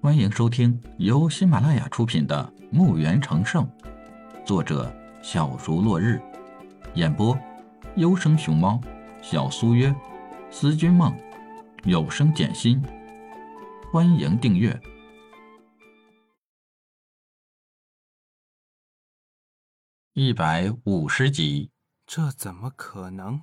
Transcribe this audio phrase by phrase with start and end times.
[0.00, 3.66] 欢迎收听由喜马拉雅出品的《墓园成圣》，
[4.46, 4.94] 作者
[5.24, 6.22] 小竹落日，
[6.94, 7.36] 演播
[7.96, 8.80] 优生熊猫、
[9.20, 9.92] 小苏约、
[10.52, 11.12] 思君梦、
[11.82, 12.80] 有声简心。
[13.92, 14.80] 欢迎订阅
[20.12, 21.72] 一百五十集。
[22.06, 23.42] 这怎么可能？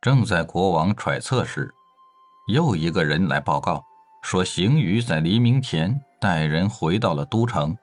[0.00, 1.72] 正在国王揣测时，
[2.52, 3.84] 又一个人来报告
[4.26, 7.78] 说，邢鱼在黎明前带人回到了都城。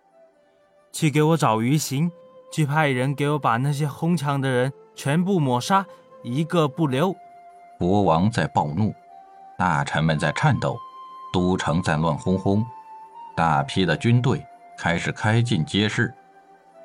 [0.91, 2.12] 去给我找于行，
[2.52, 5.86] 去派人给我把那些哄抢的人全部抹杀，
[6.22, 7.16] 一个不留。
[7.80, 8.94] 国王在暴怒，
[9.58, 10.76] 大臣们在颤抖，
[11.31, 12.62] 都城在乱哄哄，
[13.38, 14.45] 大批的军队
[14.78, 16.14] 开始开进街市，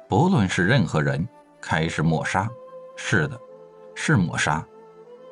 [0.08, 1.26] 不论是任何人，
[1.60, 2.48] 开始抹杀。
[2.94, 3.36] 是的，
[3.96, 4.64] 是抹杀，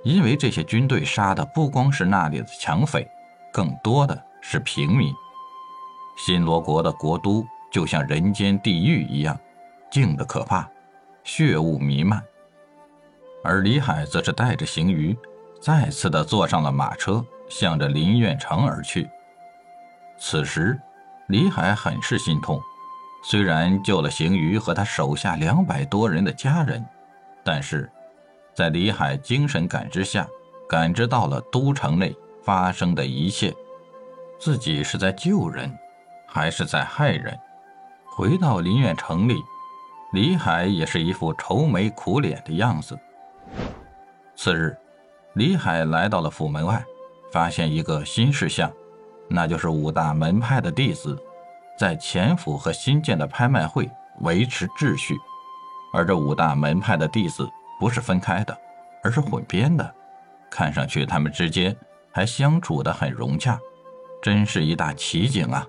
[0.03, 3.09] 因为这些军队杀的不光是那里的抢匪，
[3.53, 5.13] 更多的是平民。
[6.17, 9.37] 新罗国的国都就像人间地狱一样，
[9.91, 10.69] 静的可怕，
[11.25, 12.23] 血雾弥漫。
[13.43, 15.19] 而李海则是带着邢鱼，
[15.61, 19.11] 再次的坐上了马车，向着林苑城而去。
[20.17, 20.81] 此时，
[21.27, 22.61] 李海很是心痛，
[23.25, 26.87] 虽然救了邢鱼和他手下两百多人的家人。
[27.43, 27.91] 但是，
[28.55, 30.25] 在李海精神感知下，
[30.69, 33.53] 感知到了都城内发生的一切，
[34.39, 35.77] 自己是在救人，
[36.27, 37.39] 还是在害人？
[38.05, 39.43] 回到林苑城里，
[40.13, 42.99] 李海也是一副愁眉苦脸的样子。
[44.35, 44.77] 次日，
[45.35, 46.85] 李海来到了府门外，
[47.33, 48.71] 发现一个新事项，
[49.29, 51.19] 那就是五大门派的弟子，
[51.79, 55.17] 在前府和新建的拍卖会维持秩序。
[55.93, 57.49] 而这五大门派的弟子
[57.81, 58.57] 不是分开的，
[59.03, 59.95] 而是混编的，
[60.51, 61.75] 看上去他们之间
[62.13, 63.59] 还相处得很融洽，
[64.23, 65.67] 真是一大奇景啊！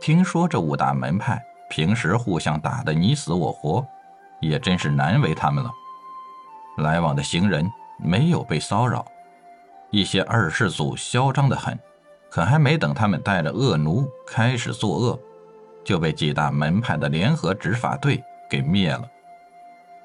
[0.00, 3.86] 听说这五大门派平时互相打得你死我活，
[4.40, 5.70] 也真是难为他们了。
[6.78, 9.04] 来往的行人没有被骚扰，
[9.90, 11.78] 一些二世祖嚣张的很，
[12.30, 15.20] 可还没等他们带着恶奴开始作恶，
[15.84, 18.22] 就被几大门派的联合执法队。
[18.50, 19.08] 给灭了，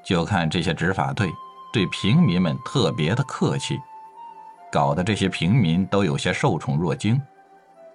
[0.03, 1.31] 就看这些执法队
[1.73, 3.79] 对平民们特别的客气，
[4.71, 7.19] 搞得这些平民都有些受宠若惊。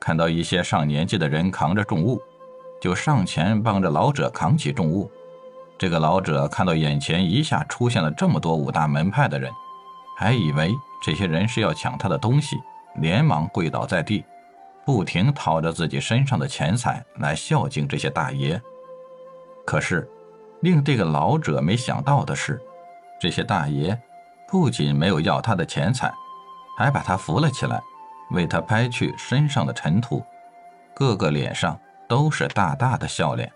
[0.01, 2.21] 看到一些上年纪的人扛着重物，
[2.81, 5.11] 就上前帮着老者扛起重物。
[5.79, 9.53] 这个老者看到眼前一下出现了这么多五大门派的人，
[10.17, 10.73] 还以为
[11.03, 12.57] 这些人是要抢他的东西，
[12.97, 14.25] 连忙跪倒在地，
[14.85, 18.61] 不停掏着自己身上的钱财来孝敬这些大爷。
[19.67, 20.09] 可是。
[20.63, 22.61] 令这个老者没想到的是，
[23.19, 23.99] 这些大爷
[24.47, 26.13] 不仅没有要他的钱财，
[26.77, 27.83] 还把他扶了起来，
[28.31, 30.25] 为他拍去身上的尘土，
[30.95, 33.51] 个个脸上都是大大的笑脸。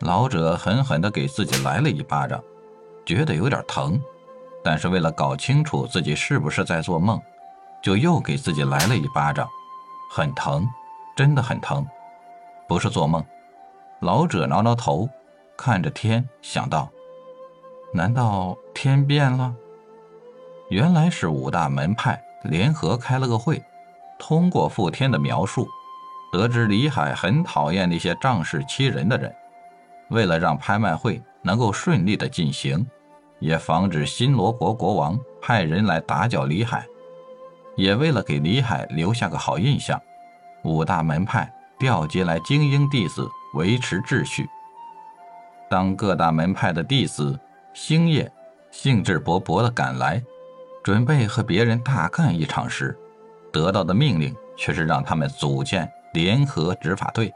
[0.00, 2.42] 老者狠狠地给自己来了一巴掌，
[3.04, 4.00] 觉得有点疼，
[4.64, 7.20] 但是为了搞清楚自己是不是在做梦，
[7.82, 9.48] 就又给自己来了一巴掌，
[10.10, 10.68] 很疼，
[11.16, 11.86] 真的很疼，
[12.66, 13.24] 不是做梦。
[14.00, 15.08] 老者挠挠头。
[15.54, 16.90] 看着天，想到：
[17.92, 19.54] 难道天变了？
[20.70, 23.62] 原来是五大门派联合开了个会，
[24.22, 25.68] 通过傅天的描述，
[26.30, 29.34] 得知李海很讨厌那些仗势欺人的人。
[30.10, 32.86] 为了让拍卖会能够顺利的进行，
[33.40, 36.86] 也防止新罗国国王派人来打搅李海，
[37.74, 40.00] 也为了给李海留下个好印象，
[40.62, 44.48] 五大门派调集来精英弟子维持秩序。
[45.68, 47.36] 当各大门派的弟子
[47.74, 48.30] 星夜
[48.70, 50.22] 兴致勃勃地赶来，
[50.84, 52.96] 准备和别人大干一场时，
[53.52, 57.32] 得到的命令却是让他们组建联合执法队，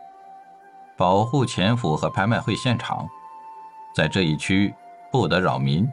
[0.97, 3.07] 保护潜府和拍卖会现场。
[3.95, 4.75] 在这一区域
[5.13, 5.89] 不得扰民，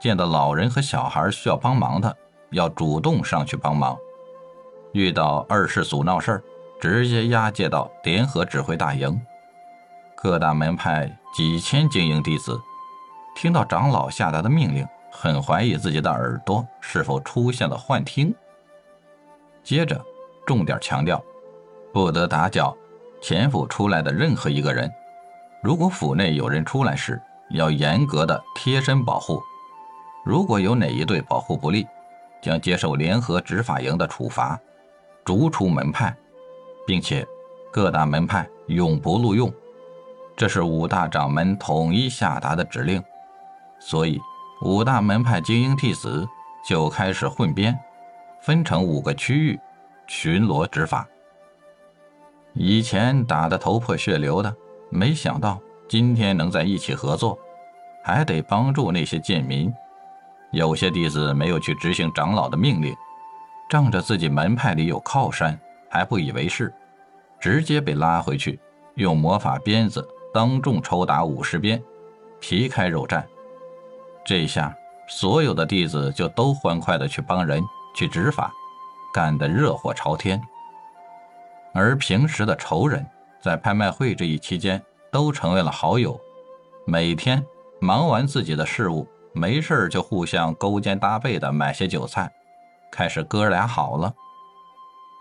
[0.00, 2.16] 见到老人和小孩需要帮忙的，
[2.50, 3.96] 要主动上去帮忙。
[4.92, 6.42] 遇到二世祖闹事儿，
[6.80, 9.20] 直接押解到联合指挥大营。
[10.16, 11.14] 各大门派。
[11.34, 12.58] 几千精英弟子
[13.36, 18.34] 听到长老下达的命令，很怀疑自己的耳朵是否出现了幻听。
[19.68, 20.02] 接着，
[20.46, 21.22] 重点强调，
[21.92, 22.74] 不得打搅
[23.20, 24.90] 前府出来的任何一个人。
[25.62, 27.20] 如果府内有人出来时，
[27.50, 29.42] 要严格的贴身保护。
[30.24, 31.86] 如果有哪一队保护不力，
[32.40, 34.58] 将接受联合执法营的处罚，
[35.22, 36.16] 逐出门派，
[36.86, 37.26] 并且
[37.70, 39.52] 各大门派永不录用。
[40.34, 43.04] 这是五大掌门统一下达的指令，
[43.78, 44.18] 所以
[44.62, 46.26] 五大门派精英弟子
[46.66, 47.78] 就开始混编，
[48.40, 49.58] 分成五个区域
[50.06, 51.06] 巡逻执法。
[52.54, 54.54] 以前打得头破血流的，
[54.90, 57.38] 没想到今天能在一起合作，
[58.02, 59.72] 还得帮助那些贱民。
[60.50, 62.96] 有些弟子没有去执行长老的命令，
[63.68, 65.58] 仗着自己门派里有靠山，
[65.90, 66.72] 还不以为是，
[67.38, 68.58] 直接被拉回去，
[68.94, 71.82] 用魔法鞭子当众抽打五十鞭，
[72.40, 73.22] 皮开肉绽。
[74.24, 74.74] 这下
[75.06, 77.62] 所有的弟子就都欢快的去帮人
[77.98, 78.54] 去执法，
[79.12, 80.40] 干得热火朝天。
[81.74, 83.04] 而平时的仇人，
[83.42, 84.80] 在拍卖会这一期间
[85.10, 86.16] 都成为了好友，
[86.86, 87.44] 每天
[87.80, 92.32] 忙完自己的事务，没事就互相勾肩搭背的买些韭菜，
[92.92, 94.14] 开始哥俩好了，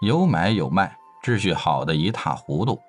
[0.04, 2.80] 有买有卖，秩序好的一塌糊涂。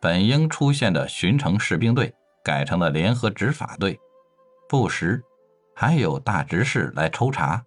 [0.00, 2.14] 本应出现的巡城士兵队
[2.44, 3.98] 改成了联合执法队，
[4.68, 5.20] 不时
[5.74, 7.64] 还有大执事来抽查，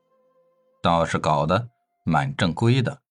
[0.86, 1.72] 倒是搞得
[2.04, 3.02] 蛮正规的。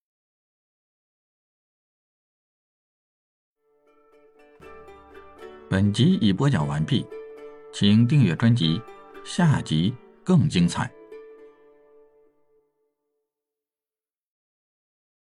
[5.69, 7.05] 本集已播讲完毕，
[7.73, 8.81] 请订阅专辑，
[9.25, 9.93] 下集
[10.23, 10.94] 更精彩。